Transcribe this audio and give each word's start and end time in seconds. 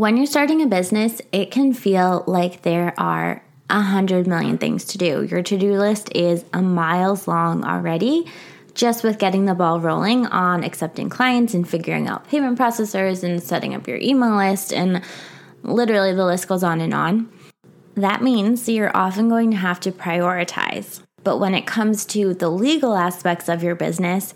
When 0.00 0.16
you're 0.16 0.24
starting 0.24 0.62
a 0.62 0.66
business, 0.66 1.20
it 1.30 1.50
can 1.50 1.74
feel 1.74 2.24
like 2.26 2.62
there 2.62 2.94
are 2.96 3.44
a 3.68 3.82
hundred 3.82 4.26
million 4.26 4.56
things 4.56 4.86
to 4.86 4.96
do. 4.96 5.24
Your 5.24 5.42
to 5.42 5.58
do 5.58 5.74
list 5.74 6.10
is 6.14 6.42
a 6.54 6.62
miles 6.62 7.28
long 7.28 7.64
already, 7.64 8.24
just 8.72 9.04
with 9.04 9.18
getting 9.18 9.44
the 9.44 9.54
ball 9.54 9.78
rolling 9.78 10.24
on 10.28 10.64
accepting 10.64 11.10
clients 11.10 11.52
and 11.52 11.68
figuring 11.68 12.08
out 12.08 12.26
payment 12.28 12.58
processors 12.58 13.22
and 13.22 13.42
setting 13.42 13.74
up 13.74 13.86
your 13.86 13.98
email 13.98 14.38
list. 14.38 14.72
And 14.72 15.02
literally, 15.64 16.14
the 16.14 16.24
list 16.24 16.48
goes 16.48 16.64
on 16.64 16.80
and 16.80 16.94
on. 16.94 17.30
That 17.94 18.22
means 18.22 18.70
you're 18.70 18.96
often 18.96 19.28
going 19.28 19.50
to 19.50 19.58
have 19.58 19.80
to 19.80 19.92
prioritize. 19.92 21.02
But 21.24 21.40
when 21.40 21.54
it 21.54 21.66
comes 21.66 22.06
to 22.06 22.32
the 22.32 22.48
legal 22.48 22.96
aspects 22.96 23.50
of 23.50 23.62
your 23.62 23.74
business, 23.74 24.32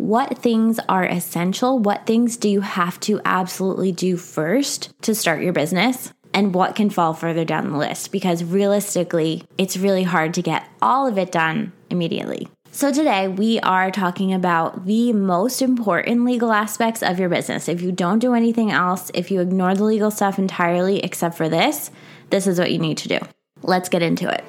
what 0.00 0.38
things 0.38 0.80
are 0.88 1.04
essential? 1.04 1.78
What 1.78 2.06
things 2.06 2.38
do 2.38 2.48
you 2.48 2.62
have 2.62 2.98
to 3.00 3.20
absolutely 3.24 3.92
do 3.92 4.16
first 4.16 4.92
to 5.02 5.14
start 5.14 5.42
your 5.42 5.52
business? 5.52 6.12
And 6.32 6.54
what 6.54 6.74
can 6.74 6.90
fall 6.90 7.12
further 7.12 7.44
down 7.44 7.70
the 7.70 7.76
list? 7.76 8.10
Because 8.10 8.42
realistically, 8.42 9.44
it's 9.58 9.76
really 9.76 10.02
hard 10.02 10.32
to 10.34 10.42
get 10.42 10.66
all 10.80 11.06
of 11.06 11.18
it 11.18 11.30
done 11.30 11.72
immediately. 11.90 12.48
So, 12.72 12.92
today 12.92 13.28
we 13.28 13.60
are 13.60 13.90
talking 13.90 14.32
about 14.32 14.86
the 14.86 15.12
most 15.12 15.60
important 15.60 16.24
legal 16.24 16.52
aspects 16.52 17.02
of 17.02 17.18
your 17.18 17.28
business. 17.28 17.68
If 17.68 17.82
you 17.82 17.92
don't 17.92 18.20
do 18.20 18.32
anything 18.32 18.70
else, 18.70 19.10
if 19.12 19.30
you 19.30 19.40
ignore 19.40 19.74
the 19.74 19.84
legal 19.84 20.10
stuff 20.10 20.38
entirely 20.38 21.00
except 21.00 21.36
for 21.36 21.48
this, 21.48 21.90
this 22.30 22.46
is 22.46 22.58
what 22.58 22.72
you 22.72 22.78
need 22.78 22.98
to 22.98 23.08
do. 23.08 23.18
Let's 23.62 23.88
get 23.88 24.02
into 24.02 24.32
it. 24.32 24.44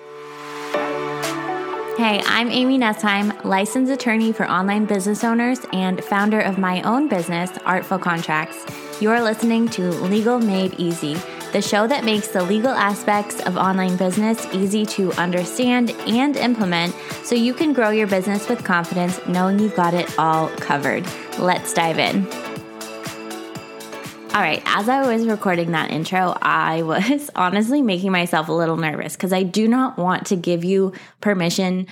Hey, 1.98 2.24
I'm 2.26 2.50
Amy 2.50 2.80
Nessheim, 2.80 3.44
licensed 3.44 3.92
attorney 3.92 4.32
for 4.32 4.50
online 4.50 4.86
business 4.86 5.26
owners 5.26 5.60
and 5.74 6.02
founder 6.02 6.40
of 6.40 6.58
my 6.58 6.82
own 6.84 7.10
business, 7.10 7.52
Artful 7.66 8.00
Contracts. 8.00 8.66
You're 9.02 9.22
listening 9.22 9.68
to 9.70 9.92
Legal 9.92 10.40
Made 10.40 10.74
Easy, 10.80 11.18
the 11.52 11.62
show 11.62 11.88
that 11.88 12.06
makes 12.06 12.30
the 12.30 12.44
legal 12.44 12.72
aspects 12.72 13.42
of 13.42 13.58
online 13.58 13.98
business 13.98 14.48
easy 14.54 14.86
to 14.86 15.12
understand 15.14 15.92
and 16.08 16.38
implement 16.38 16.96
so 17.24 17.36
you 17.36 17.54
can 17.54 17.74
grow 17.74 17.90
your 17.90 18.08
business 18.08 18.48
with 18.48 18.64
confidence 18.64 19.20
knowing 19.28 19.60
you've 19.60 19.76
got 19.76 19.94
it 19.94 20.18
all 20.18 20.48
covered. 20.58 21.06
Let's 21.40 21.74
dive 21.74 22.00
in. 22.00 22.51
All 24.34 24.40
right, 24.40 24.64
as 24.66 24.88
I 24.88 25.14
was 25.14 25.28
recording 25.28 25.72
that 25.72 25.92
intro, 25.92 26.38
I 26.42 26.84
was 26.84 27.30
honestly 27.36 27.82
making 27.82 28.14
myself 28.14 28.48
a 28.48 28.54
little 28.54 28.78
nervous 28.78 29.14
because 29.14 29.34
I 29.34 29.44
do 29.44 29.68
not 29.68 29.98
want 29.98 30.28
to 30.28 30.38
give 30.38 30.64
you 30.64 30.94
permission 31.20 31.88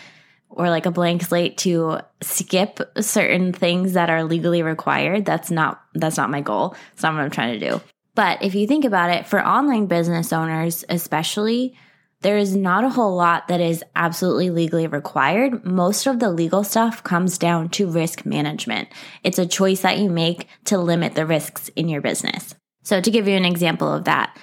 or 0.50 0.70
like 0.70 0.86
a 0.86 0.92
blank 0.92 1.24
slate 1.24 1.58
to 1.60 2.00
skip 2.22 2.80
certain 3.02 3.52
things 3.52 3.92
that 3.94 4.10
are 4.10 4.24
legally 4.24 4.64
required. 4.64 5.26
That's 5.26 5.52
not 5.52 5.82
that's 5.94 6.16
not 6.16 6.30
my 6.30 6.40
goal. 6.40 6.76
It's 6.94 7.04
not 7.04 7.14
what 7.14 7.24
I'm 7.24 7.30
trying 7.30 7.60
to 7.60 7.70
do. 7.72 7.82
But 8.16 8.42
if 8.42 8.56
you 8.56 8.68
think 8.68 8.86
about 8.86 9.10
it, 9.10 9.28
for 9.28 9.46
online 9.46 9.88
business 9.88 10.32
owners 10.32 10.86
especially, 10.88 11.76
there 12.22 12.38
is 12.38 12.56
not 12.56 12.84
a 12.84 12.90
whole 12.90 13.16
lot 13.16 13.48
that 13.48 13.62
is 13.62 13.84
absolutely 13.96 14.50
legally 14.50 14.88
required. 14.88 15.66
Most 15.66 16.06
of 16.06 16.20
the 16.20 16.30
legal 16.30 16.64
stuff 16.64 17.04
comes 17.04 17.38
down 17.38 17.70
to 17.70 17.90
risk 17.90 18.26
management. 18.26 18.90
It's 19.24 19.40
a 19.40 19.46
choice 19.46 19.82
that 19.82 20.00
you 20.00 20.10
make 20.10 20.48
to 20.66 20.78
limit 20.78 21.16
the 21.16 21.26
risks 21.26 21.70
in 21.76 21.88
your 21.88 22.02
business. 22.02 22.56
So 22.84 23.00
to 23.00 23.12
give 23.12 23.28
you 23.28 23.36
an 23.36 23.46
example 23.46 23.92
of 23.94 24.04
that, 24.06 24.38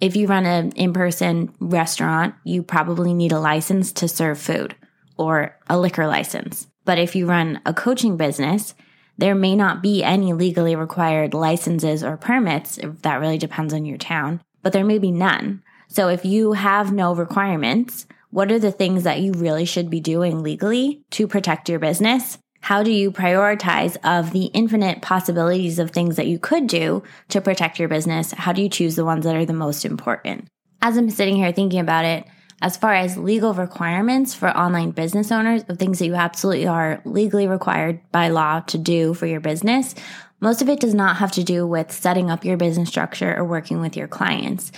if 0.00 0.16
you 0.16 0.26
run 0.26 0.46
an 0.46 0.72
in-person 0.72 1.54
restaurant, 1.60 2.34
you 2.42 2.62
probably 2.62 3.14
need 3.14 3.32
a 3.32 3.38
license 3.38 3.92
to 3.92 4.08
serve 4.08 4.38
food 4.38 4.74
or 5.16 5.56
a 5.68 5.78
liquor 5.78 6.06
license. 6.06 6.66
But 6.84 6.98
if 6.98 7.14
you 7.14 7.26
run 7.26 7.60
a 7.66 7.74
coaching 7.74 8.16
business, 8.16 8.74
there 9.18 9.34
may 9.34 9.54
not 9.54 9.82
be 9.82 10.02
any 10.02 10.32
legally 10.32 10.74
required 10.74 11.34
licenses 11.34 12.02
or 12.02 12.16
permits. 12.16 12.78
That 13.02 13.20
really 13.20 13.36
depends 13.36 13.74
on 13.74 13.84
your 13.84 13.98
town, 13.98 14.40
but 14.62 14.72
there 14.72 14.84
may 14.84 14.98
be 14.98 15.12
none. 15.12 15.62
So 15.90 16.08
if 16.08 16.24
you 16.24 16.52
have 16.52 16.92
no 16.92 17.16
requirements, 17.16 18.06
what 18.30 18.52
are 18.52 18.60
the 18.60 18.70
things 18.70 19.02
that 19.02 19.18
you 19.20 19.32
really 19.32 19.64
should 19.64 19.90
be 19.90 19.98
doing 19.98 20.40
legally 20.40 21.02
to 21.10 21.26
protect 21.26 21.68
your 21.68 21.80
business? 21.80 22.38
How 22.60 22.84
do 22.84 22.92
you 22.92 23.10
prioritize 23.10 23.96
of 24.04 24.30
the 24.30 24.44
infinite 24.46 25.02
possibilities 25.02 25.80
of 25.80 25.90
things 25.90 26.14
that 26.14 26.28
you 26.28 26.38
could 26.38 26.68
do 26.68 27.02
to 27.30 27.40
protect 27.40 27.80
your 27.80 27.88
business? 27.88 28.30
How 28.30 28.52
do 28.52 28.62
you 28.62 28.68
choose 28.68 28.94
the 28.94 29.04
ones 29.04 29.24
that 29.24 29.34
are 29.34 29.44
the 29.44 29.52
most 29.52 29.84
important? 29.84 30.46
As 30.80 30.96
I'm 30.96 31.10
sitting 31.10 31.34
here 31.34 31.50
thinking 31.50 31.80
about 31.80 32.04
it, 32.04 32.24
as 32.62 32.76
far 32.76 32.94
as 32.94 33.16
legal 33.16 33.52
requirements 33.52 34.32
for 34.32 34.56
online 34.56 34.92
business 34.92 35.32
owners 35.32 35.64
of 35.68 35.78
things 35.78 35.98
that 35.98 36.06
you 36.06 36.14
absolutely 36.14 36.68
are 36.68 37.00
legally 37.04 37.48
required 37.48 38.00
by 38.12 38.28
law 38.28 38.60
to 38.60 38.78
do 38.78 39.12
for 39.12 39.26
your 39.26 39.40
business, 39.40 39.96
most 40.40 40.62
of 40.62 40.68
it 40.68 40.78
does 40.78 40.94
not 40.94 41.16
have 41.16 41.32
to 41.32 41.42
do 41.42 41.66
with 41.66 41.90
setting 41.90 42.30
up 42.30 42.44
your 42.44 42.56
business 42.56 42.88
structure 42.88 43.36
or 43.36 43.44
working 43.44 43.80
with 43.80 43.96
your 43.96 44.08
clients. 44.08 44.70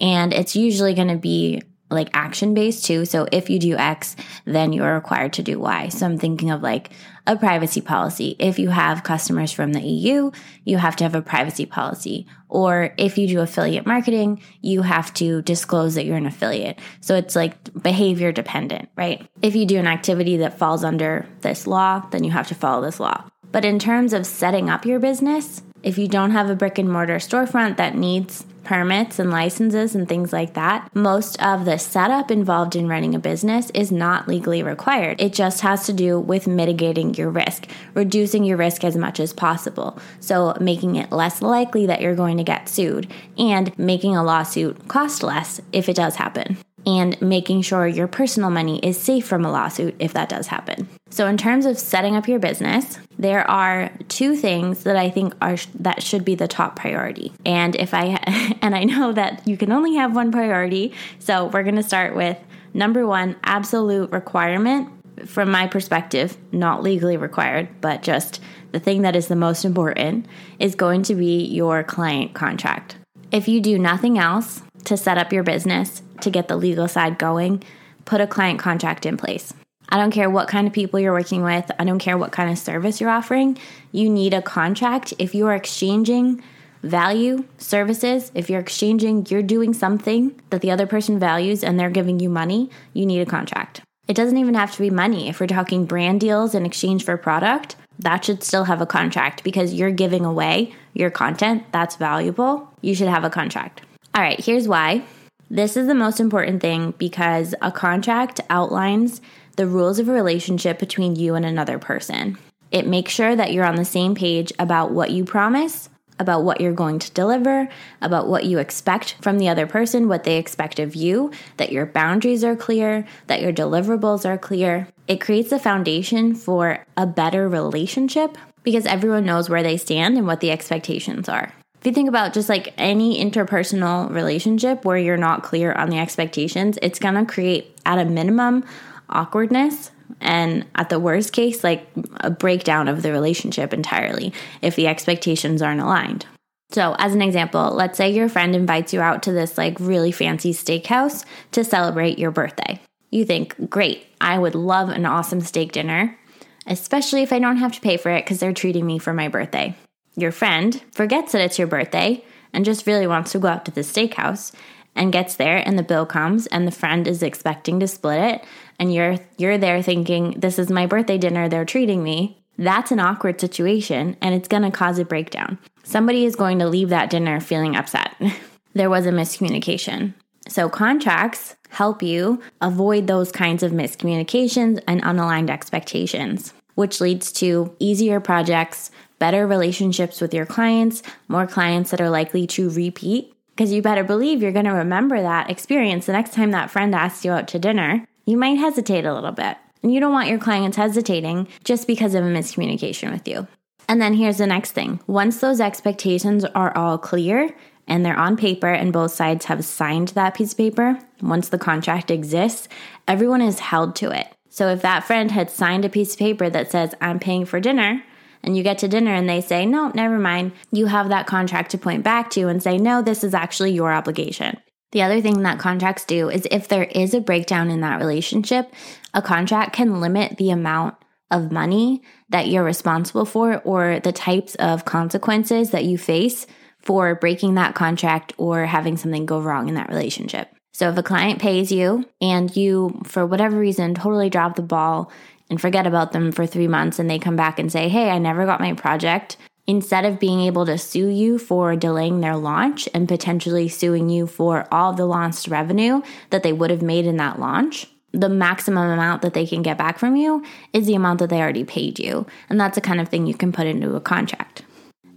And 0.00 0.32
it's 0.32 0.56
usually 0.56 0.94
going 0.94 1.08
to 1.08 1.16
be 1.16 1.62
like 1.90 2.10
action 2.12 2.54
based 2.54 2.84
too. 2.84 3.04
So 3.04 3.26
if 3.32 3.48
you 3.48 3.58
do 3.58 3.76
X, 3.76 4.14
then 4.44 4.72
you 4.72 4.82
are 4.84 4.94
required 4.94 5.32
to 5.34 5.42
do 5.42 5.58
Y. 5.58 5.88
So 5.88 6.06
I'm 6.06 6.18
thinking 6.18 6.50
of 6.50 6.62
like 6.62 6.90
a 7.26 7.36
privacy 7.36 7.80
policy. 7.80 8.36
If 8.38 8.58
you 8.58 8.68
have 8.68 9.02
customers 9.02 9.52
from 9.52 9.72
the 9.72 9.80
EU, 9.80 10.30
you 10.64 10.76
have 10.78 10.96
to 10.96 11.04
have 11.04 11.14
a 11.14 11.22
privacy 11.22 11.66
policy. 11.66 12.26
Or 12.48 12.94
if 12.96 13.18
you 13.18 13.26
do 13.26 13.40
affiliate 13.40 13.86
marketing, 13.86 14.42
you 14.60 14.82
have 14.82 15.12
to 15.14 15.42
disclose 15.42 15.94
that 15.94 16.04
you're 16.04 16.16
an 16.16 16.26
affiliate. 16.26 16.78
So 17.00 17.14
it's 17.16 17.36
like 17.36 17.82
behavior 17.82 18.32
dependent, 18.32 18.88
right? 18.96 19.26
If 19.42 19.54
you 19.54 19.66
do 19.66 19.78
an 19.78 19.86
activity 19.86 20.38
that 20.38 20.58
falls 20.58 20.84
under 20.84 21.26
this 21.40 21.66
law, 21.66 22.06
then 22.10 22.24
you 22.24 22.30
have 22.32 22.48
to 22.48 22.54
follow 22.54 22.82
this 22.82 23.00
law. 23.00 23.24
But 23.50 23.64
in 23.64 23.78
terms 23.78 24.12
of 24.12 24.26
setting 24.26 24.68
up 24.68 24.84
your 24.84 25.00
business, 25.00 25.62
if 25.82 25.98
you 25.98 26.08
don't 26.08 26.32
have 26.32 26.50
a 26.50 26.56
brick 26.56 26.78
and 26.78 26.90
mortar 26.90 27.16
storefront 27.16 27.76
that 27.76 27.94
needs 27.94 28.44
permits 28.64 29.18
and 29.18 29.30
licenses 29.30 29.94
and 29.94 30.06
things 30.06 30.30
like 30.30 30.52
that, 30.52 30.94
most 30.94 31.42
of 31.42 31.64
the 31.64 31.78
setup 31.78 32.30
involved 32.30 32.76
in 32.76 32.86
running 32.86 33.14
a 33.14 33.18
business 33.18 33.70
is 33.70 33.90
not 33.90 34.28
legally 34.28 34.62
required. 34.62 35.18
It 35.18 35.32
just 35.32 35.62
has 35.62 35.86
to 35.86 35.92
do 35.94 36.20
with 36.20 36.46
mitigating 36.46 37.14
your 37.14 37.30
risk, 37.30 37.66
reducing 37.94 38.44
your 38.44 38.58
risk 38.58 38.84
as 38.84 38.94
much 38.94 39.20
as 39.20 39.32
possible. 39.32 39.98
So, 40.20 40.54
making 40.60 40.96
it 40.96 41.10
less 41.10 41.40
likely 41.40 41.86
that 41.86 42.02
you're 42.02 42.14
going 42.14 42.36
to 42.36 42.44
get 42.44 42.68
sued 42.68 43.10
and 43.38 43.76
making 43.78 44.14
a 44.14 44.22
lawsuit 44.22 44.86
cost 44.86 45.22
less 45.22 45.62
if 45.72 45.88
it 45.88 45.96
does 45.96 46.16
happen 46.16 46.58
and 46.86 47.20
making 47.20 47.62
sure 47.62 47.86
your 47.86 48.06
personal 48.06 48.50
money 48.50 48.78
is 48.80 49.00
safe 49.00 49.26
from 49.26 49.44
a 49.44 49.50
lawsuit 49.50 49.94
if 49.98 50.12
that 50.12 50.28
does 50.28 50.48
happen. 50.48 50.88
So 51.10 51.26
in 51.26 51.36
terms 51.36 51.66
of 51.66 51.78
setting 51.78 52.16
up 52.16 52.28
your 52.28 52.38
business, 52.38 52.98
there 53.18 53.48
are 53.50 53.90
two 54.08 54.36
things 54.36 54.84
that 54.84 54.96
I 54.96 55.10
think 55.10 55.34
are 55.40 55.56
that 55.76 56.02
should 56.02 56.24
be 56.24 56.34
the 56.34 56.48
top 56.48 56.76
priority. 56.76 57.32
And 57.44 57.74
if 57.76 57.94
I 57.94 58.18
and 58.62 58.74
I 58.74 58.84
know 58.84 59.12
that 59.12 59.46
you 59.46 59.56
can 59.56 59.72
only 59.72 59.94
have 59.96 60.14
one 60.14 60.30
priority, 60.30 60.92
so 61.18 61.46
we're 61.46 61.62
going 61.62 61.76
to 61.76 61.82
start 61.82 62.14
with 62.14 62.38
number 62.74 63.06
1 63.06 63.36
absolute 63.44 64.12
requirement 64.12 64.92
from 65.26 65.50
my 65.50 65.66
perspective, 65.66 66.36
not 66.52 66.82
legally 66.82 67.16
required, 67.16 67.68
but 67.80 68.02
just 68.02 68.40
the 68.72 68.80
thing 68.80 69.02
that 69.02 69.16
is 69.16 69.28
the 69.28 69.36
most 69.36 69.64
important 69.64 70.26
is 70.58 70.74
going 70.74 71.02
to 71.02 71.14
be 71.14 71.44
your 71.44 71.82
client 71.82 72.34
contract. 72.34 72.96
If 73.32 73.48
you 73.48 73.60
do 73.60 73.78
nothing 73.78 74.18
else 74.18 74.62
to 74.84 74.96
set 74.96 75.18
up 75.18 75.32
your 75.32 75.42
business, 75.42 76.02
to 76.20 76.30
get 76.30 76.48
the 76.48 76.56
legal 76.56 76.88
side 76.88 77.18
going, 77.18 77.62
put 78.04 78.20
a 78.20 78.26
client 78.26 78.58
contract 78.58 79.06
in 79.06 79.16
place. 79.16 79.52
I 79.88 79.96
don't 79.96 80.10
care 80.10 80.28
what 80.28 80.48
kind 80.48 80.66
of 80.66 80.72
people 80.72 81.00
you're 81.00 81.12
working 81.12 81.42
with, 81.42 81.70
I 81.78 81.84
don't 81.84 81.98
care 81.98 82.18
what 82.18 82.32
kind 82.32 82.50
of 82.50 82.58
service 82.58 83.00
you're 83.00 83.10
offering. 83.10 83.58
You 83.90 84.10
need 84.10 84.34
a 84.34 84.42
contract. 84.42 85.14
If 85.18 85.34
you 85.34 85.46
are 85.46 85.54
exchanging 85.54 86.42
value, 86.82 87.44
services, 87.56 88.30
if 88.34 88.50
you're 88.50 88.60
exchanging, 88.60 89.26
you're 89.28 89.42
doing 89.42 89.72
something 89.72 90.40
that 90.50 90.60
the 90.60 90.70
other 90.70 90.86
person 90.86 91.18
values 91.18 91.64
and 91.64 91.78
they're 91.80 91.90
giving 91.90 92.20
you 92.20 92.28
money, 92.28 92.70
you 92.92 93.06
need 93.06 93.20
a 93.20 93.26
contract. 93.26 93.80
It 94.06 94.14
doesn't 94.14 94.38
even 94.38 94.54
have 94.54 94.72
to 94.72 94.80
be 94.80 94.90
money. 94.90 95.28
If 95.28 95.40
we're 95.40 95.46
talking 95.46 95.84
brand 95.84 96.20
deals 96.20 96.54
in 96.54 96.64
exchange 96.64 97.04
for 97.04 97.16
product, 97.16 97.76
that 97.98 98.24
should 98.24 98.42
still 98.42 98.64
have 98.64 98.80
a 98.80 98.86
contract 98.86 99.42
because 99.42 99.74
you're 99.74 99.90
giving 99.90 100.24
away 100.24 100.74
your 100.94 101.10
content 101.10 101.64
that's 101.72 101.96
valuable. 101.96 102.72
You 102.80 102.94
should 102.94 103.08
have 103.08 103.24
a 103.24 103.30
contract. 103.30 103.82
All 104.14 104.22
right, 104.22 104.42
here's 104.42 104.68
why. 104.68 105.02
This 105.50 105.76
is 105.76 105.86
the 105.86 105.94
most 105.94 106.20
important 106.20 106.60
thing 106.60 106.92
because 106.98 107.54
a 107.62 107.72
contract 107.72 108.40
outlines 108.50 109.20
the 109.58 109.66
rules 109.66 109.98
of 109.98 110.08
a 110.08 110.12
relationship 110.12 110.78
between 110.78 111.16
you 111.16 111.34
and 111.34 111.44
another 111.44 111.78
person. 111.78 112.38
It 112.70 112.86
makes 112.86 113.12
sure 113.12 113.34
that 113.34 113.52
you're 113.52 113.64
on 113.64 113.74
the 113.74 113.84
same 113.84 114.14
page 114.14 114.52
about 114.58 114.92
what 114.92 115.10
you 115.10 115.24
promise, 115.24 115.88
about 116.20 116.44
what 116.44 116.60
you're 116.60 116.72
going 116.72 117.00
to 117.00 117.10
deliver, 117.10 117.68
about 118.00 118.28
what 118.28 118.44
you 118.44 118.58
expect 118.58 119.16
from 119.20 119.38
the 119.38 119.48
other 119.48 119.66
person, 119.66 120.08
what 120.08 120.22
they 120.22 120.38
expect 120.38 120.78
of 120.78 120.94
you, 120.94 121.32
that 121.56 121.72
your 121.72 121.86
boundaries 121.86 122.44
are 122.44 122.54
clear, 122.54 123.04
that 123.26 123.42
your 123.42 123.52
deliverables 123.52 124.24
are 124.24 124.38
clear. 124.38 124.86
It 125.08 125.20
creates 125.20 125.50
a 125.50 125.58
foundation 125.58 126.36
for 126.36 126.84
a 126.96 127.06
better 127.06 127.48
relationship 127.48 128.38
because 128.62 128.86
everyone 128.86 129.24
knows 129.24 129.50
where 129.50 129.62
they 129.64 129.76
stand 129.76 130.16
and 130.16 130.26
what 130.26 130.40
the 130.40 130.52
expectations 130.52 131.28
are. 131.28 131.52
If 131.80 131.86
you 131.86 131.92
think 131.92 132.08
about 132.08 132.32
just 132.32 132.48
like 132.48 132.74
any 132.78 133.24
interpersonal 133.24 134.12
relationship 134.12 134.84
where 134.84 134.98
you're 134.98 135.16
not 135.16 135.42
clear 135.42 135.72
on 135.72 135.90
the 135.90 135.98
expectations, 135.98 136.78
it's 136.80 136.98
gonna 137.00 137.26
create 137.26 137.76
at 137.86 137.98
a 137.98 138.04
minimum 138.04 138.64
awkwardness 139.10 139.90
and 140.20 140.66
at 140.74 140.88
the 140.88 140.98
worst 140.98 141.32
case, 141.32 141.62
like 141.62 141.88
a 142.20 142.30
breakdown 142.30 142.88
of 142.88 143.02
the 143.02 143.12
relationship 143.12 143.72
entirely 143.72 144.32
if 144.62 144.76
the 144.76 144.86
expectations 144.86 145.62
aren't 145.62 145.80
aligned. 145.80 146.26
So, 146.70 146.94
as 146.98 147.14
an 147.14 147.22
example, 147.22 147.70
let's 147.70 147.96
say 147.96 148.10
your 148.10 148.28
friend 148.28 148.54
invites 148.54 148.92
you 148.92 149.00
out 149.00 149.22
to 149.22 149.32
this 149.32 149.56
like 149.56 149.78
really 149.80 150.12
fancy 150.12 150.52
steakhouse 150.52 151.24
to 151.52 151.64
celebrate 151.64 152.18
your 152.18 152.30
birthday. 152.30 152.80
You 153.10 153.24
think, 153.24 153.70
great, 153.70 154.06
I 154.20 154.38
would 154.38 154.54
love 154.54 154.90
an 154.90 155.06
awesome 155.06 155.40
steak 155.40 155.72
dinner, 155.72 156.18
especially 156.66 157.22
if 157.22 157.32
I 157.32 157.38
don't 157.38 157.56
have 157.56 157.72
to 157.72 157.80
pay 157.80 157.96
for 157.96 158.10
it 158.10 158.24
because 158.24 158.38
they're 158.38 158.52
treating 158.52 158.84
me 158.84 158.98
for 158.98 159.14
my 159.14 159.28
birthday. 159.28 159.74
Your 160.14 160.32
friend 160.32 160.82
forgets 160.92 161.32
that 161.32 161.40
it's 161.40 161.58
your 161.58 161.68
birthday 161.68 162.22
and 162.52 162.64
just 162.64 162.86
really 162.86 163.06
wants 163.06 163.32
to 163.32 163.38
go 163.38 163.48
out 163.48 163.64
to 163.64 163.70
the 163.70 163.80
steakhouse 163.80 164.52
and 164.98 165.12
gets 165.12 165.36
there 165.36 165.56
and 165.66 165.78
the 165.78 165.82
bill 165.82 166.04
comes 166.04 166.46
and 166.48 166.66
the 166.66 166.72
friend 166.72 167.06
is 167.06 167.22
expecting 167.22 167.80
to 167.80 167.88
split 167.88 168.20
it. 168.20 168.44
And 168.78 168.92
you're 168.92 169.16
you're 169.36 169.58
there 169.58 169.82
thinking 169.82 170.32
this 170.32 170.58
is 170.58 170.70
my 170.70 170.86
birthday 170.86 171.18
dinner. 171.18 171.48
They're 171.48 171.64
treating 171.64 172.02
me. 172.02 172.42
That's 172.58 172.90
an 172.90 173.00
awkward 173.00 173.40
situation 173.40 174.16
and 174.20 174.34
it's 174.34 174.48
going 174.48 174.64
to 174.64 174.70
cause 174.70 174.98
a 174.98 175.04
breakdown. 175.04 175.58
Somebody 175.84 176.24
is 176.24 176.36
going 176.36 176.58
to 176.58 176.68
leave 176.68 176.90
that 176.90 177.10
dinner 177.10 177.40
feeling 177.40 177.76
upset. 177.76 178.14
There 178.74 178.90
was 178.90 179.06
a 179.06 179.10
miscommunication. 179.10 180.14
So 180.46 180.68
contracts 180.68 181.56
help 181.70 182.00
you 182.02 182.40
avoid 182.60 183.06
those 183.06 183.32
kinds 183.32 183.62
of 183.62 183.72
miscommunications 183.72 184.80
and 184.86 185.02
unaligned 185.02 185.50
expectations 185.50 186.52
which 186.74 187.00
leads 187.00 187.32
to 187.32 187.74
easier 187.80 188.20
projects 188.20 188.92
better 189.18 189.46
relationships 189.46 190.20
with 190.20 190.32
your 190.32 190.46
clients 190.46 191.02
more 191.26 191.46
clients 191.46 191.90
that 191.90 192.00
are 192.00 192.10
likely 192.10 192.46
to 192.46 192.70
repeat 192.70 193.34
because 193.58 193.72
you 193.72 193.82
better 193.82 194.04
believe 194.04 194.40
you're 194.40 194.52
going 194.52 194.64
to 194.66 194.70
remember 194.70 195.20
that 195.20 195.50
experience 195.50 196.06
the 196.06 196.12
next 196.12 196.32
time 196.32 196.52
that 196.52 196.70
friend 196.70 196.94
asks 196.94 197.24
you 197.24 197.32
out 197.32 197.48
to 197.48 197.58
dinner. 197.58 198.06
You 198.24 198.36
might 198.36 198.56
hesitate 198.56 199.04
a 199.04 199.12
little 199.12 199.32
bit. 199.32 199.56
And 199.82 199.92
you 199.92 199.98
don't 199.98 200.12
want 200.12 200.28
your 200.28 200.38
clients 200.38 200.76
hesitating 200.76 201.48
just 201.64 201.88
because 201.88 202.14
of 202.14 202.24
a 202.24 202.28
miscommunication 202.28 203.10
with 203.10 203.26
you. 203.26 203.48
And 203.88 204.00
then 204.00 204.14
here's 204.14 204.38
the 204.38 204.46
next 204.46 204.72
thing 204.72 205.00
once 205.08 205.40
those 205.40 205.60
expectations 205.60 206.44
are 206.44 206.76
all 206.76 206.98
clear 206.98 207.52
and 207.88 208.06
they're 208.06 208.16
on 208.16 208.36
paper 208.36 208.68
and 208.68 208.92
both 208.92 209.10
sides 209.10 209.46
have 209.46 209.64
signed 209.64 210.08
that 210.08 210.34
piece 210.34 210.52
of 210.52 210.58
paper, 210.58 211.00
once 211.20 211.48
the 211.48 211.58
contract 211.58 212.12
exists, 212.12 212.68
everyone 213.08 213.42
is 213.42 213.58
held 213.58 213.96
to 213.96 214.12
it. 214.12 214.28
So 214.50 214.68
if 214.68 214.82
that 214.82 215.02
friend 215.02 215.32
had 215.32 215.50
signed 215.50 215.84
a 215.84 215.88
piece 215.88 216.12
of 216.12 216.20
paper 216.20 216.48
that 216.48 216.70
says, 216.70 216.94
I'm 217.00 217.18
paying 217.18 217.44
for 217.44 217.58
dinner, 217.58 218.04
and 218.42 218.56
you 218.56 218.62
get 218.62 218.78
to 218.78 218.88
dinner 218.88 219.12
and 219.12 219.28
they 219.28 219.40
say, 219.40 219.66
no, 219.66 219.90
never 219.94 220.18
mind, 220.18 220.52
you 220.70 220.86
have 220.86 221.08
that 221.08 221.26
contract 221.26 221.70
to 221.72 221.78
point 221.78 222.04
back 222.04 222.30
to 222.30 222.48
and 222.48 222.62
say, 222.62 222.78
no, 222.78 223.02
this 223.02 223.24
is 223.24 223.34
actually 223.34 223.72
your 223.72 223.92
obligation. 223.92 224.56
The 224.92 225.02
other 225.02 225.20
thing 225.20 225.42
that 225.42 225.58
contracts 225.58 226.04
do 226.04 226.30
is 226.30 226.48
if 226.50 226.68
there 226.68 226.84
is 226.84 227.12
a 227.12 227.20
breakdown 227.20 227.70
in 227.70 227.80
that 227.80 227.98
relationship, 227.98 228.72
a 229.12 229.20
contract 229.20 229.74
can 229.74 230.00
limit 230.00 230.38
the 230.38 230.50
amount 230.50 230.94
of 231.30 231.52
money 231.52 232.02
that 232.30 232.48
you're 232.48 232.64
responsible 232.64 233.26
for 233.26 233.58
or 233.58 234.00
the 234.00 234.12
types 234.12 234.54
of 234.54 234.86
consequences 234.86 235.70
that 235.70 235.84
you 235.84 235.98
face 235.98 236.46
for 236.80 237.14
breaking 237.14 237.54
that 237.54 237.74
contract 237.74 238.32
or 238.38 238.64
having 238.64 238.96
something 238.96 239.26
go 239.26 239.40
wrong 239.40 239.68
in 239.68 239.74
that 239.74 239.90
relationship. 239.90 240.48
So 240.72 240.88
if 240.88 240.96
a 240.96 241.02
client 241.02 241.40
pays 241.40 241.72
you 241.72 242.08
and 242.20 242.54
you, 242.56 243.00
for 243.04 243.26
whatever 243.26 243.58
reason, 243.58 243.94
totally 243.94 244.30
drop 244.30 244.56
the 244.56 244.62
ball 244.62 245.10
and 245.50 245.60
forget 245.60 245.86
about 245.86 246.12
them 246.12 246.32
for 246.32 246.46
three 246.46 246.68
months 246.68 246.98
and 246.98 247.08
they 247.08 247.18
come 247.18 247.36
back 247.36 247.58
and 247.58 247.70
say, 247.70 247.88
Hey, 247.88 248.10
I 248.10 248.18
never 248.18 248.46
got 248.46 248.60
my 248.60 248.74
project. 248.74 249.36
Instead 249.66 250.06
of 250.06 250.18
being 250.18 250.40
able 250.40 250.64
to 250.64 250.78
sue 250.78 251.08
you 251.08 251.38
for 251.38 251.76
delaying 251.76 252.20
their 252.20 252.36
launch 252.36 252.88
and 252.94 253.06
potentially 253.06 253.68
suing 253.68 254.08
you 254.08 254.26
for 254.26 254.66
all 254.72 254.94
the 254.94 255.04
lost 255.04 255.48
revenue 255.48 256.00
that 256.30 256.42
they 256.42 256.54
would 256.54 256.70
have 256.70 256.80
made 256.80 257.04
in 257.04 257.18
that 257.18 257.38
launch, 257.38 257.86
the 258.12 258.30
maximum 258.30 258.90
amount 258.90 259.20
that 259.20 259.34
they 259.34 259.46
can 259.46 259.60
get 259.62 259.76
back 259.76 259.98
from 259.98 260.16
you 260.16 260.42
is 260.72 260.86
the 260.86 260.94
amount 260.94 261.18
that 261.18 261.28
they 261.28 261.40
already 261.40 261.64
paid 261.64 261.98
you. 261.98 262.26
And 262.48 262.58
that's 262.58 262.76
the 262.76 262.80
kind 262.80 263.00
of 263.00 263.08
thing 263.08 263.26
you 263.26 263.34
can 263.34 263.52
put 263.52 263.66
into 263.66 263.94
a 263.94 264.00
contract. 264.00 264.62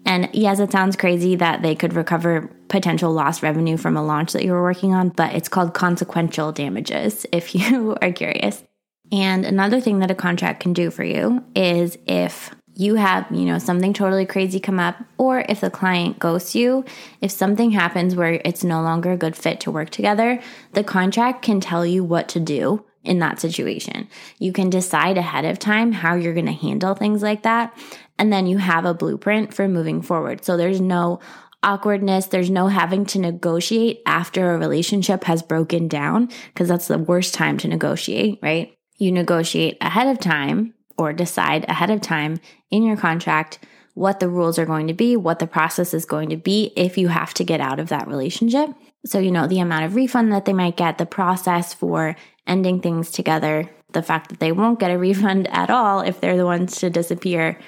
And 0.05 0.29
yes, 0.33 0.59
it 0.59 0.71
sounds 0.71 0.97
crazy 0.97 1.35
that 1.35 1.61
they 1.61 1.75
could 1.75 1.93
recover 1.93 2.49
potential 2.67 3.13
lost 3.13 3.43
revenue 3.43 3.77
from 3.77 3.95
a 3.95 4.03
launch 4.03 4.33
that 4.33 4.43
you 4.43 4.51
were 4.51 4.63
working 4.63 4.93
on, 4.93 5.09
but 5.09 5.33
it's 5.33 5.47
called 5.47 5.73
consequential 5.73 6.51
damages 6.51 7.25
if 7.31 7.55
you 7.55 7.95
are 8.01 8.11
curious. 8.11 8.63
And 9.11 9.45
another 9.45 9.81
thing 9.81 9.99
that 9.99 10.11
a 10.11 10.15
contract 10.15 10.61
can 10.61 10.73
do 10.73 10.89
for 10.89 11.03
you 11.03 11.43
is 11.55 11.97
if 12.07 12.51
you 12.73 12.95
have, 12.95 13.27
you 13.31 13.45
know, 13.45 13.59
something 13.59 13.93
totally 13.93 14.25
crazy 14.25 14.59
come 14.59 14.79
up, 14.79 14.95
or 15.17 15.43
if 15.49 15.59
the 15.59 15.69
client 15.69 16.19
ghosts 16.19 16.55
you, 16.55 16.85
if 17.19 17.29
something 17.29 17.71
happens 17.71 18.15
where 18.15 18.41
it's 18.45 18.63
no 18.63 18.81
longer 18.81 19.11
a 19.11 19.17
good 19.17 19.35
fit 19.35 19.59
to 19.61 19.71
work 19.71 19.89
together, 19.89 20.41
the 20.73 20.83
contract 20.83 21.41
can 21.41 21.59
tell 21.59 21.85
you 21.85 22.03
what 22.03 22.29
to 22.29 22.39
do 22.39 22.85
in 23.03 23.19
that 23.19 23.39
situation. 23.39 24.07
You 24.39 24.53
can 24.53 24.69
decide 24.69 25.17
ahead 25.17 25.43
of 25.43 25.59
time 25.59 25.91
how 25.91 26.15
you're 26.15 26.33
going 26.33 26.45
to 26.45 26.51
handle 26.53 26.95
things 26.95 27.21
like 27.21 27.43
that. 27.43 27.77
And 28.17 28.31
then 28.31 28.45
you 28.45 28.59
have 28.59 28.85
a 28.85 28.93
blueprint 28.93 29.53
for 29.53 29.67
moving 29.67 30.01
forward. 30.01 30.45
So 30.45 30.55
there's 30.55 30.79
no 30.79 31.19
awkwardness. 31.63 32.27
There's 32.27 32.49
no 32.49 32.67
having 32.67 33.05
to 33.07 33.19
negotiate 33.19 34.01
after 34.05 34.53
a 34.53 34.57
relationship 34.57 35.25
has 35.25 35.41
broken 35.41 35.87
down 35.87 36.29
because 36.47 36.67
that's 36.67 36.87
the 36.87 36.97
worst 36.97 37.33
time 37.33 37.57
to 37.59 37.67
negotiate, 37.67 38.39
right? 38.41 38.75
You 39.01 39.11
negotiate 39.11 39.77
ahead 39.81 40.07
of 40.07 40.19
time 40.19 40.75
or 40.95 41.11
decide 41.11 41.65
ahead 41.67 41.89
of 41.89 42.01
time 42.01 42.39
in 42.69 42.83
your 42.83 42.95
contract 42.95 43.57
what 43.95 44.19
the 44.19 44.29
rules 44.29 44.59
are 44.59 44.65
going 44.65 44.87
to 44.87 44.93
be, 44.93 45.17
what 45.17 45.39
the 45.39 45.47
process 45.47 45.93
is 45.93 46.05
going 46.05 46.29
to 46.29 46.37
be 46.37 46.71
if 46.75 46.97
you 46.99 47.07
have 47.07 47.33
to 47.33 47.43
get 47.43 47.59
out 47.59 47.79
of 47.79 47.89
that 47.89 48.07
relationship. 48.07 48.69
So, 49.05 49.17
you 49.17 49.31
know, 49.31 49.47
the 49.47 49.59
amount 49.59 49.85
of 49.85 49.95
refund 49.95 50.31
that 50.31 50.45
they 50.45 50.53
might 50.53 50.77
get, 50.77 50.99
the 50.99 51.07
process 51.07 51.73
for 51.73 52.15
ending 52.45 52.79
things 52.79 53.09
together, 53.09 53.67
the 53.91 54.03
fact 54.03 54.29
that 54.29 54.39
they 54.39 54.51
won't 54.51 54.79
get 54.79 54.91
a 54.91 54.97
refund 55.07 55.47
at 55.47 55.71
all 55.71 56.01
if 56.01 56.21
they're 56.21 56.37
the 56.37 56.45
ones 56.45 56.75
to 56.77 56.91
disappear, 56.91 57.59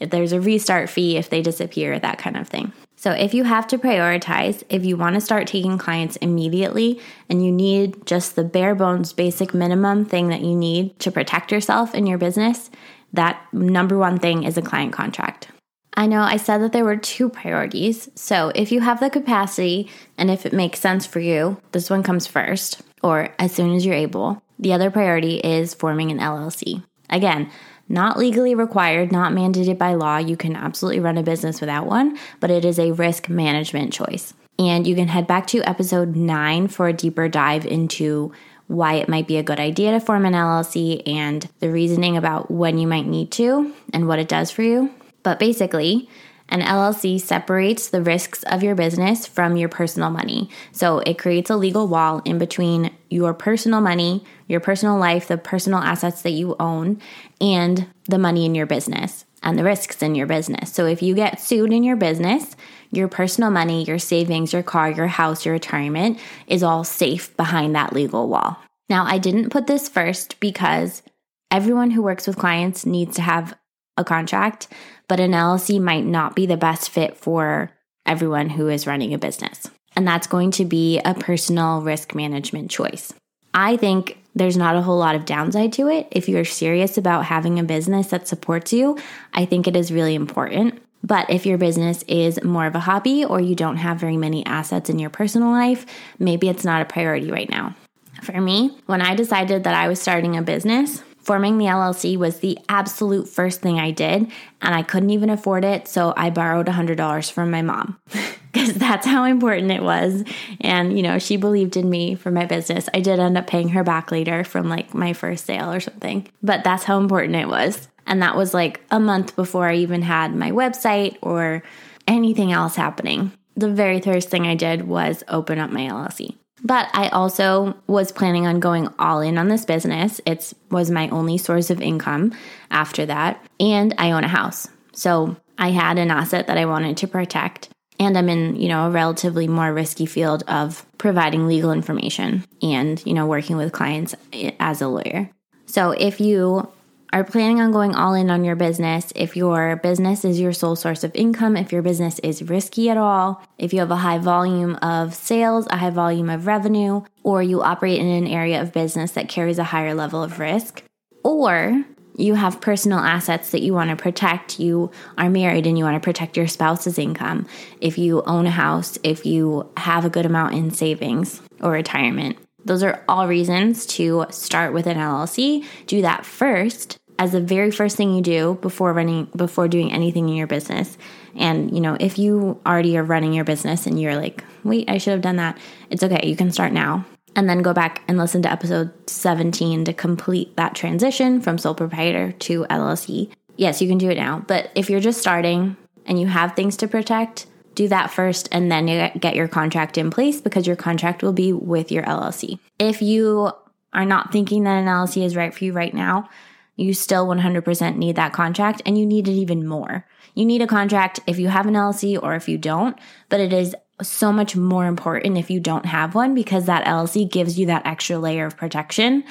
if 0.00 0.08
there's 0.08 0.32
a 0.32 0.40
restart 0.40 0.88
fee 0.88 1.18
if 1.18 1.28
they 1.28 1.42
disappear, 1.42 1.98
that 1.98 2.18
kind 2.18 2.38
of 2.38 2.48
thing. 2.48 2.72
So, 3.00 3.12
if 3.12 3.32
you 3.32 3.44
have 3.44 3.68
to 3.68 3.78
prioritize, 3.78 4.64
if 4.68 4.84
you 4.84 4.96
want 4.96 5.14
to 5.14 5.20
start 5.20 5.46
taking 5.46 5.78
clients 5.78 6.16
immediately 6.16 7.00
and 7.28 7.46
you 7.46 7.52
need 7.52 8.04
just 8.06 8.34
the 8.34 8.42
bare 8.42 8.74
bones, 8.74 9.12
basic 9.12 9.54
minimum 9.54 10.04
thing 10.04 10.30
that 10.30 10.40
you 10.40 10.56
need 10.56 10.98
to 10.98 11.12
protect 11.12 11.52
yourself 11.52 11.94
in 11.94 12.08
your 12.08 12.18
business, 12.18 12.72
that 13.12 13.40
number 13.52 13.96
one 13.96 14.18
thing 14.18 14.42
is 14.42 14.58
a 14.58 14.62
client 14.62 14.92
contract. 14.92 15.46
I 15.94 16.08
know 16.08 16.22
I 16.22 16.38
said 16.38 16.58
that 16.58 16.72
there 16.72 16.84
were 16.84 16.96
two 16.96 17.28
priorities. 17.28 18.08
So, 18.16 18.50
if 18.56 18.72
you 18.72 18.80
have 18.80 18.98
the 18.98 19.10
capacity 19.10 19.88
and 20.16 20.28
if 20.28 20.44
it 20.44 20.52
makes 20.52 20.80
sense 20.80 21.06
for 21.06 21.20
you, 21.20 21.62
this 21.70 21.88
one 21.88 22.02
comes 22.02 22.26
first 22.26 22.82
or 23.00 23.32
as 23.38 23.52
soon 23.52 23.76
as 23.76 23.86
you're 23.86 23.94
able. 23.94 24.42
The 24.58 24.72
other 24.72 24.90
priority 24.90 25.36
is 25.36 25.72
forming 25.72 26.10
an 26.10 26.18
LLC. 26.18 26.82
Again, 27.10 27.48
not 27.88 28.18
legally 28.18 28.54
required, 28.54 29.12
not 29.12 29.32
mandated 29.32 29.78
by 29.78 29.94
law. 29.94 30.18
You 30.18 30.36
can 30.36 30.54
absolutely 30.56 31.00
run 31.00 31.18
a 31.18 31.22
business 31.22 31.60
without 31.60 31.86
one, 31.86 32.18
but 32.40 32.50
it 32.50 32.64
is 32.64 32.78
a 32.78 32.92
risk 32.92 33.28
management 33.28 33.92
choice. 33.92 34.34
And 34.58 34.86
you 34.86 34.94
can 34.94 35.08
head 35.08 35.26
back 35.26 35.46
to 35.48 35.62
episode 35.62 36.16
nine 36.16 36.68
for 36.68 36.88
a 36.88 36.92
deeper 36.92 37.28
dive 37.28 37.64
into 37.64 38.32
why 38.66 38.94
it 38.94 39.08
might 39.08 39.26
be 39.26 39.38
a 39.38 39.42
good 39.42 39.60
idea 39.60 39.92
to 39.92 40.00
form 40.00 40.26
an 40.26 40.34
LLC 40.34 41.02
and 41.06 41.48
the 41.60 41.70
reasoning 41.70 42.16
about 42.16 42.50
when 42.50 42.76
you 42.76 42.86
might 42.86 43.06
need 43.06 43.30
to 43.32 43.72
and 43.92 44.06
what 44.06 44.18
it 44.18 44.28
does 44.28 44.50
for 44.50 44.62
you. 44.62 44.92
But 45.22 45.38
basically, 45.38 46.08
an 46.48 46.60
LLC 46.60 47.20
separates 47.20 47.88
the 47.88 48.02
risks 48.02 48.42
of 48.44 48.62
your 48.62 48.74
business 48.74 49.26
from 49.26 49.56
your 49.56 49.68
personal 49.68 50.10
money. 50.10 50.50
So 50.72 50.98
it 51.00 51.18
creates 51.18 51.50
a 51.50 51.56
legal 51.56 51.88
wall 51.88 52.20
in 52.24 52.38
between 52.38 52.90
your 53.08 53.34
personal 53.34 53.80
money, 53.80 54.24
your 54.46 54.60
personal 54.60 54.98
life, 54.98 55.28
the 55.28 55.38
personal 55.38 55.80
assets 55.80 56.22
that 56.22 56.30
you 56.30 56.56
own, 56.60 57.00
and 57.40 57.86
the 58.04 58.18
money 58.18 58.44
in 58.44 58.54
your 58.54 58.66
business 58.66 59.24
and 59.42 59.58
the 59.58 59.64
risks 59.64 60.02
in 60.02 60.14
your 60.14 60.26
business. 60.26 60.72
So 60.72 60.86
if 60.86 61.02
you 61.02 61.14
get 61.14 61.40
sued 61.40 61.72
in 61.72 61.84
your 61.84 61.96
business, 61.96 62.56
your 62.90 63.08
personal 63.08 63.50
money, 63.50 63.84
your 63.84 63.98
savings, 63.98 64.52
your 64.52 64.62
car, 64.62 64.90
your 64.90 65.06
house, 65.06 65.44
your 65.44 65.52
retirement 65.52 66.18
is 66.46 66.62
all 66.62 66.84
safe 66.84 67.36
behind 67.36 67.74
that 67.74 67.92
legal 67.92 68.28
wall. 68.28 68.58
Now, 68.88 69.04
I 69.04 69.18
didn't 69.18 69.50
put 69.50 69.66
this 69.66 69.88
first 69.88 70.40
because 70.40 71.02
everyone 71.50 71.90
who 71.90 72.02
works 72.02 72.26
with 72.26 72.38
clients 72.38 72.86
needs 72.86 73.16
to 73.16 73.22
have 73.22 73.56
a 73.96 74.04
contract, 74.04 74.68
but 75.08 75.20
an 75.20 75.32
LLC 75.32 75.80
might 75.80 76.04
not 76.04 76.34
be 76.34 76.46
the 76.46 76.56
best 76.56 76.88
fit 76.88 77.16
for 77.16 77.70
everyone 78.06 78.50
who 78.50 78.68
is 78.68 78.86
running 78.86 79.12
a 79.12 79.18
business. 79.18 79.70
And 79.98 80.06
that's 80.06 80.28
going 80.28 80.52
to 80.52 80.64
be 80.64 81.00
a 81.00 81.12
personal 81.12 81.82
risk 81.82 82.14
management 82.14 82.70
choice. 82.70 83.12
I 83.52 83.76
think 83.76 84.16
there's 84.32 84.56
not 84.56 84.76
a 84.76 84.80
whole 84.80 84.96
lot 84.96 85.16
of 85.16 85.24
downside 85.24 85.72
to 85.72 85.88
it. 85.88 86.06
If 86.12 86.28
you're 86.28 86.44
serious 86.44 86.96
about 86.96 87.24
having 87.24 87.58
a 87.58 87.64
business 87.64 88.06
that 88.10 88.28
supports 88.28 88.72
you, 88.72 88.96
I 89.34 89.44
think 89.44 89.66
it 89.66 89.74
is 89.74 89.90
really 89.90 90.14
important. 90.14 90.80
But 91.02 91.28
if 91.30 91.46
your 91.46 91.58
business 91.58 92.04
is 92.06 92.40
more 92.44 92.66
of 92.66 92.76
a 92.76 92.78
hobby 92.78 93.24
or 93.24 93.40
you 93.40 93.56
don't 93.56 93.78
have 93.78 93.98
very 93.98 94.16
many 94.16 94.46
assets 94.46 94.88
in 94.88 95.00
your 95.00 95.10
personal 95.10 95.50
life, 95.50 95.84
maybe 96.20 96.48
it's 96.48 96.64
not 96.64 96.80
a 96.80 96.84
priority 96.84 97.32
right 97.32 97.50
now. 97.50 97.74
For 98.22 98.40
me, 98.40 98.78
when 98.86 99.02
I 99.02 99.16
decided 99.16 99.64
that 99.64 99.74
I 99.74 99.88
was 99.88 100.00
starting 100.00 100.36
a 100.36 100.42
business, 100.42 101.02
Forming 101.28 101.58
the 101.58 101.66
LLC 101.66 102.16
was 102.16 102.38
the 102.38 102.58
absolute 102.70 103.28
first 103.28 103.60
thing 103.60 103.78
I 103.78 103.90
did, 103.90 104.32
and 104.62 104.74
I 104.74 104.82
couldn't 104.82 105.10
even 105.10 105.28
afford 105.28 105.62
it, 105.62 105.86
so 105.86 106.14
I 106.16 106.30
borrowed 106.30 106.64
$100 106.64 107.30
from 107.30 107.50
my 107.50 107.60
mom 107.60 107.98
because 108.52 108.74
that's 108.74 109.06
how 109.06 109.24
important 109.24 109.70
it 109.70 109.82
was. 109.82 110.24
And, 110.60 110.96
you 110.96 111.02
know, 111.02 111.18
she 111.18 111.36
believed 111.36 111.76
in 111.76 111.88
me 111.88 112.14
for 112.14 112.30
my 112.30 112.46
business. 112.46 112.88
I 112.94 113.00
did 113.00 113.18
end 113.18 113.38
up 113.38 113.46
paying 113.46 113.70
her 113.70 113.84
back 113.84 114.10
later 114.10 114.44
from 114.44 114.68
like 114.68 114.94
my 114.94 115.12
first 115.12 115.44
sale 115.44 115.72
or 115.72 115.80
something, 115.80 116.28
but 116.42 116.64
that's 116.64 116.84
how 116.84 116.98
important 116.98 117.36
it 117.36 117.48
was. 117.48 117.88
And 118.06 118.22
that 118.22 118.36
was 118.36 118.54
like 118.54 118.80
a 118.90 118.98
month 118.98 119.36
before 119.36 119.68
I 119.68 119.76
even 119.76 120.02
had 120.02 120.34
my 120.34 120.50
website 120.50 121.18
or 121.20 121.62
anything 122.06 122.50
else 122.50 122.74
happening, 122.74 123.32
the 123.54 123.68
very 123.68 124.00
first 124.00 124.30
thing 124.30 124.46
I 124.46 124.54
did 124.54 124.88
was 124.88 125.22
open 125.28 125.58
up 125.58 125.70
my 125.70 125.82
LLC. 125.82 126.36
But 126.64 126.88
I 126.92 127.08
also 127.10 127.76
was 127.86 128.10
planning 128.10 128.46
on 128.46 128.58
going 128.58 128.88
all 128.98 129.20
in 129.20 129.38
on 129.38 129.48
this 129.48 129.64
business. 129.64 130.20
It 130.26 130.52
was 130.70 130.90
my 130.90 131.08
only 131.10 131.38
source 131.38 131.70
of 131.70 131.80
income 131.80 132.32
after 132.70 133.06
that. 133.06 133.44
And 133.60 133.94
I 133.98 134.10
own 134.10 134.24
a 134.24 134.28
house. 134.28 134.66
So 134.92 135.36
I 135.56 135.70
had 135.70 135.98
an 135.98 136.10
asset 136.10 136.48
that 136.48 136.58
I 136.58 136.64
wanted 136.64 136.96
to 136.96 137.06
protect. 137.06 137.68
And 138.00 138.16
I'm 138.16 138.28
in, 138.28 138.56
you 138.56 138.68
know, 138.68 138.86
a 138.86 138.90
relatively 138.90 139.48
more 139.48 139.72
risky 139.72 140.06
field 140.06 140.44
of 140.46 140.86
providing 140.98 141.46
legal 141.46 141.72
information 141.72 142.44
and, 142.62 143.04
you 143.04 143.12
know, 143.12 143.26
working 143.26 143.56
with 143.56 143.72
clients 143.72 144.14
as 144.60 144.80
a 144.80 144.88
lawyer. 144.88 145.30
So 145.66 145.90
if 145.90 146.20
you 146.20 146.70
are 147.12 147.24
planning 147.24 147.60
on 147.60 147.72
going 147.72 147.94
all 147.94 148.14
in 148.14 148.30
on 148.30 148.44
your 148.44 148.54
business, 148.54 149.12
if 149.16 149.36
your 149.36 149.76
business 149.76 150.24
is 150.24 150.38
your 150.38 150.52
sole 150.52 150.76
source 150.76 151.04
of 151.04 151.14
income, 151.14 151.56
if 151.56 151.72
your 151.72 151.82
business 151.82 152.18
is 152.20 152.42
risky 152.42 152.90
at 152.90 152.96
all, 152.96 153.42
if 153.56 153.72
you 153.72 153.80
have 153.80 153.90
a 153.90 153.96
high 153.96 154.18
volume 154.18 154.76
of 154.76 155.14
sales, 155.14 155.66
a 155.70 155.76
high 155.78 155.90
volume 155.90 156.28
of 156.28 156.46
revenue, 156.46 157.02
or 157.22 157.42
you 157.42 157.62
operate 157.62 157.98
in 157.98 158.06
an 158.06 158.26
area 158.26 158.60
of 158.60 158.72
business 158.72 159.12
that 159.12 159.28
carries 159.28 159.58
a 159.58 159.64
higher 159.64 159.94
level 159.94 160.22
of 160.22 160.38
risk, 160.38 160.82
or 161.24 161.82
you 162.18 162.34
have 162.34 162.60
personal 162.60 162.98
assets 162.98 163.50
that 163.52 163.62
you 163.62 163.72
want 163.72 163.90
to 163.90 163.96
protect, 163.96 164.58
you 164.58 164.90
are 165.16 165.30
married 165.30 165.66
and 165.66 165.78
you 165.78 165.84
want 165.84 165.94
to 165.94 166.04
protect 166.04 166.36
your 166.36 166.48
spouse's 166.48 166.98
income, 166.98 167.46
if 167.80 167.96
you 167.96 168.22
own 168.22 168.46
a 168.46 168.50
house, 168.50 168.98
if 169.02 169.24
you 169.24 169.70
have 169.76 170.04
a 170.04 170.10
good 170.10 170.26
amount 170.26 170.54
in 170.54 170.70
savings 170.70 171.40
or 171.62 171.70
retirement, 171.70 172.36
those 172.64 172.82
are 172.82 173.02
all 173.08 173.28
reasons 173.28 173.86
to 173.86 174.26
start 174.30 174.72
with 174.72 174.86
an 174.86 174.98
LLC. 174.98 175.64
Do 175.86 176.02
that 176.02 176.26
first 176.26 176.98
as 177.18 177.32
the 177.32 177.40
very 177.40 177.70
first 177.70 177.96
thing 177.96 178.14
you 178.14 178.22
do 178.22 178.58
before 178.60 178.92
running 178.92 179.24
before 179.36 179.68
doing 179.68 179.92
anything 179.92 180.28
in 180.28 180.36
your 180.36 180.46
business. 180.46 180.98
And 181.36 181.74
you 181.74 181.80
know, 181.80 181.96
if 181.98 182.18
you 182.18 182.60
already 182.66 182.96
are 182.96 183.04
running 183.04 183.32
your 183.32 183.44
business 183.44 183.86
and 183.86 184.00
you're 184.00 184.16
like, 184.16 184.44
"Wait, 184.64 184.88
I 184.88 184.98
should 184.98 185.12
have 185.12 185.22
done 185.22 185.36
that." 185.36 185.58
It's 185.90 186.02
okay. 186.02 186.26
You 186.26 186.36
can 186.36 186.52
start 186.52 186.72
now. 186.72 187.04
And 187.38 187.48
then 187.48 187.62
go 187.62 187.72
back 187.72 188.02
and 188.08 188.18
listen 188.18 188.42
to 188.42 188.50
episode 188.50 188.90
17 189.08 189.84
to 189.84 189.92
complete 189.92 190.56
that 190.56 190.74
transition 190.74 191.40
from 191.40 191.56
sole 191.56 191.72
proprietor 191.72 192.32
to 192.32 192.64
LLC. 192.64 193.30
Yes, 193.54 193.80
you 193.80 193.86
can 193.86 193.96
do 193.96 194.10
it 194.10 194.16
now. 194.16 194.44
But 194.48 194.72
if 194.74 194.90
you're 194.90 194.98
just 194.98 195.20
starting 195.20 195.76
and 196.04 196.20
you 196.20 196.26
have 196.26 196.56
things 196.56 196.76
to 196.78 196.88
protect, 196.88 197.46
do 197.76 197.86
that 197.86 198.10
first 198.10 198.48
and 198.50 198.72
then 198.72 198.88
you 198.88 199.08
get 199.20 199.36
your 199.36 199.46
contract 199.46 199.96
in 199.96 200.10
place 200.10 200.40
because 200.40 200.66
your 200.66 200.74
contract 200.74 201.22
will 201.22 201.32
be 201.32 201.52
with 201.52 201.92
your 201.92 202.02
LLC. 202.02 202.58
If 202.76 203.00
you 203.02 203.52
are 203.92 204.04
not 204.04 204.32
thinking 204.32 204.64
that 204.64 204.80
an 204.80 204.86
LLC 204.86 205.24
is 205.24 205.36
right 205.36 205.54
for 205.54 205.64
you 205.64 205.72
right 205.72 205.94
now, 205.94 206.28
you 206.74 206.92
still 206.92 207.28
100% 207.28 207.96
need 207.98 208.16
that 208.16 208.32
contract 208.32 208.82
and 208.84 208.98
you 208.98 209.06
need 209.06 209.28
it 209.28 209.32
even 209.32 209.64
more. 209.64 210.04
You 210.34 210.44
need 210.44 210.60
a 210.60 210.66
contract 210.66 211.20
if 211.28 211.38
you 211.38 211.46
have 211.46 211.66
an 211.66 211.74
LLC 211.74 212.20
or 212.20 212.34
if 212.34 212.48
you 212.48 212.58
don't, 212.58 212.98
but 213.28 213.38
it 213.38 213.52
is 213.52 213.76
so 214.02 214.32
much 214.32 214.56
more 214.56 214.86
important 214.86 215.38
if 215.38 215.50
you 215.50 215.60
don't 215.60 215.86
have 215.86 216.14
one 216.14 216.34
because 216.34 216.66
that 216.66 216.86
LLC 216.86 217.30
gives 217.30 217.58
you 217.58 217.66
that 217.66 217.86
extra 217.86 218.18
layer 218.18 218.46
of 218.46 218.56
protection. 218.56 219.24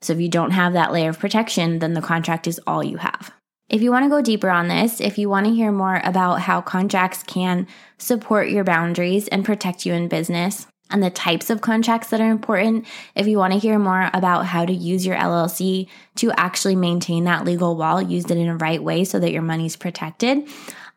So 0.00 0.12
if 0.12 0.20
you 0.20 0.28
don't 0.28 0.50
have 0.50 0.72
that 0.74 0.92
layer 0.92 1.10
of 1.10 1.18
protection, 1.18 1.78
then 1.78 1.94
the 1.94 2.02
contract 2.02 2.46
is 2.46 2.60
all 2.66 2.82
you 2.82 2.98
have. 2.98 3.32
If 3.70 3.80
you 3.80 3.90
want 3.90 4.04
to 4.04 4.10
go 4.10 4.20
deeper 4.20 4.50
on 4.50 4.68
this, 4.68 5.00
if 5.00 5.16
you 5.16 5.30
want 5.30 5.46
to 5.46 5.54
hear 5.54 5.72
more 5.72 6.00
about 6.04 6.40
how 6.42 6.60
contracts 6.60 7.22
can 7.22 7.66
support 7.96 8.50
your 8.50 8.64
boundaries 8.64 9.26
and 9.28 9.44
protect 9.44 9.86
you 9.86 9.94
in 9.94 10.08
business, 10.08 10.66
and 10.90 11.02
the 11.02 11.10
types 11.10 11.48
of 11.48 11.62
contracts 11.62 12.10
that 12.10 12.20
are 12.20 12.30
important, 12.30 12.86
if 13.14 13.26
you 13.26 13.38
want 13.38 13.54
to 13.54 13.58
hear 13.58 13.78
more 13.78 14.10
about 14.12 14.46
how 14.46 14.66
to 14.66 14.72
use 14.72 15.06
your 15.06 15.16
LLC 15.16 15.88
to 16.16 16.30
actually 16.32 16.76
maintain 16.76 17.24
that 17.24 17.44
legal 17.44 17.74
wall, 17.74 18.02
use 18.02 18.26
it 18.26 18.36
in 18.36 18.48
a 18.48 18.56
right 18.56 18.82
way 18.82 19.04
so 19.04 19.18
that 19.18 19.32
your 19.32 19.42
money's 19.42 19.76
protected, 19.76 20.46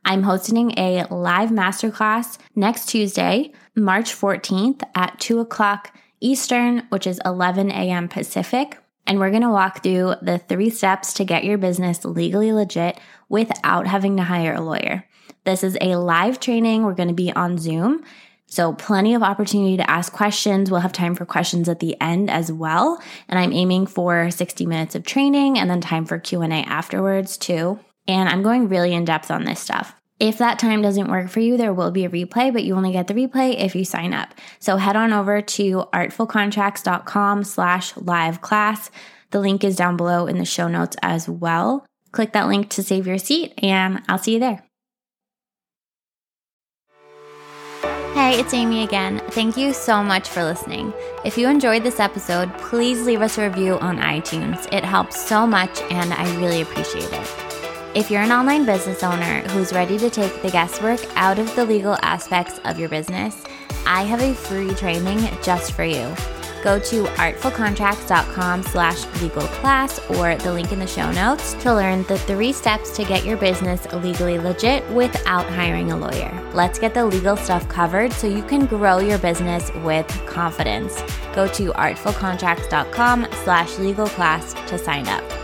I'm 0.07 0.23
hosting 0.23 0.71
a 0.79 1.05
live 1.13 1.49
masterclass 1.49 2.37
next 2.55 2.85
Tuesday, 2.85 3.51
March 3.75 4.13
14th 4.13 4.81
at 4.95 5.19
2 5.19 5.41
o'clock 5.41 5.93
Eastern, 6.21 6.87
which 6.87 7.05
is 7.05 7.19
11 7.25 7.71
a.m. 7.71 8.07
Pacific 8.07 8.77
and 9.05 9.19
we're 9.19 9.31
going 9.31 9.41
to 9.41 9.49
walk 9.49 9.83
through 9.83 10.15
the 10.21 10.37
three 10.37 10.69
steps 10.69 11.13
to 11.15 11.25
get 11.25 11.43
your 11.43 11.57
business 11.57 12.05
legally 12.05 12.53
legit 12.53 13.01
without 13.27 13.85
having 13.85 14.15
to 14.15 14.23
hire 14.23 14.53
a 14.53 14.61
lawyer. 14.61 15.05
This 15.43 15.61
is 15.61 15.77
a 15.81 15.97
live 15.97 16.39
training. 16.39 16.83
We're 16.83 16.93
going 16.93 17.09
to 17.09 17.13
be 17.13 17.33
on 17.33 17.57
Zoom. 17.57 18.05
So 18.45 18.71
plenty 18.71 19.13
of 19.13 19.23
opportunity 19.23 19.75
to 19.75 19.89
ask 19.89 20.13
questions. 20.13 20.71
We'll 20.71 20.79
have 20.79 20.93
time 20.93 21.15
for 21.15 21.25
questions 21.25 21.67
at 21.67 21.81
the 21.81 21.99
end 21.99 22.29
as 22.29 22.49
well. 22.49 23.01
And 23.27 23.37
I'm 23.37 23.51
aiming 23.51 23.87
for 23.87 24.31
60 24.31 24.65
minutes 24.65 24.95
of 24.95 25.03
training 25.03 25.59
and 25.59 25.69
then 25.69 25.81
time 25.81 26.05
for 26.05 26.17
Q&A 26.17 26.47
afterwards 26.47 27.37
too. 27.37 27.79
And 28.07 28.29
I'm 28.29 28.43
going 28.43 28.69
really 28.69 28.93
in 28.93 29.05
depth 29.05 29.31
on 29.31 29.43
this 29.43 29.59
stuff. 29.59 29.93
If 30.19 30.39
that 30.39 30.57
time 30.57 30.81
doesn't 30.81 31.11
work 31.11 31.29
for 31.29 31.39
you, 31.39 31.57
there 31.57 31.73
will 31.73 31.91
be 31.91 32.05
a 32.05 32.09
replay, 32.09 32.51
but 32.51 32.63
you 32.63 32.75
only 32.75 32.91
get 32.91 33.07
the 33.07 33.13
replay 33.13 33.55
if 33.55 33.75
you 33.75 33.85
sign 33.85 34.13
up. 34.13 34.33
So 34.59 34.77
head 34.77 34.95
on 34.95 35.13
over 35.13 35.41
to 35.41 35.85
artfulcontracts.com 35.93 37.43
slash 37.43 37.95
live 37.97 38.41
class. 38.41 38.89
The 39.29 39.39
link 39.39 39.63
is 39.63 39.75
down 39.75 39.95
below 39.95 40.25
in 40.25 40.39
the 40.39 40.45
show 40.45 40.67
notes 40.67 40.97
as 41.03 41.29
well. 41.29 41.85
Click 42.11 42.33
that 42.33 42.47
link 42.47 42.69
to 42.71 42.83
save 42.83 43.05
your 43.05 43.19
seat 43.19 43.53
and 43.61 44.01
I'll 44.07 44.17
see 44.17 44.33
you 44.33 44.39
there. 44.39 44.63
Hey, 48.13 48.39
it's 48.39 48.53
Amy 48.55 48.83
again. 48.83 49.19
Thank 49.29 49.55
you 49.55 49.71
so 49.71 50.03
much 50.03 50.27
for 50.27 50.43
listening. 50.43 50.91
If 51.23 51.37
you 51.37 51.47
enjoyed 51.47 51.83
this 51.83 51.99
episode, 51.99 52.51
please 52.57 53.05
leave 53.05 53.21
us 53.21 53.37
a 53.37 53.47
review 53.47 53.77
on 53.77 53.99
iTunes. 53.99 54.67
It 54.73 54.83
helps 54.83 55.21
so 55.21 55.45
much 55.45 55.79
and 55.91 56.11
I 56.11 56.35
really 56.37 56.61
appreciate 56.61 57.13
it. 57.13 57.46
If 57.97 58.11
you're 58.11 58.21
an 58.21 58.31
online 58.31 58.63
business 58.63 59.01
owner 59.01 59.41
who's 59.49 59.73
ready 59.73 59.97
to 59.97 60.11
take 60.11 60.43
the 60.43 60.51
guesswork 60.51 60.99
out 61.15 61.39
of 61.39 61.55
the 61.55 61.65
legal 61.65 61.97
aspects 62.03 62.59
of 62.63 62.77
your 62.77 62.89
business, 62.89 63.43
I 63.87 64.03
have 64.03 64.21
a 64.21 64.35
free 64.35 64.71
training 64.75 65.27
just 65.41 65.71
for 65.71 65.83
you. 65.83 66.13
Go 66.63 66.77
to 66.77 67.05
artfulcontracts.com 67.15 68.61
slash 68.61 69.03
legal 69.19 69.41
class 69.41 69.97
or 70.11 70.35
the 70.35 70.53
link 70.53 70.71
in 70.71 70.77
the 70.77 70.85
show 70.85 71.11
notes 71.11 71.55
to 71.55 71.73
learn 71.73 72.03
the 72.03 72.19
three 72.19 72.53
steps 72.53 72.95
to 72.97 73.03
get 73.03 73.25
your 73.25 73.35
business 73.35 73.91
legally 73.91 74.37
legit 74.37 74.87
without 74.91 75.47
hiring 75.47 75.91
a 75.91 75.97
lawyer. 75.97 76.31
Let's 76.53 76.77
get 76.77 76.93
the 76.93 77.03
legal 77.03 77.35
stuff 77.35 77.67
covered 77.67 78.13
so 78.13 78.27
you 78.27 78.43
can 78.43 78.67
grow 78.67 78.99
your 78.99 79.17
business 79.17 79.71
with 79.83 80.07
confidence. 80.27 81.01
Go 81.33 81.47
to 81.47 81.71
artfulcontracts.com 81.71 83.27
slash 83.43 83.79
legal 83.79 84.05
class 84.05 84.53
to 84.69 84.77
sign 84.77 85.07
up. 85.07 85.37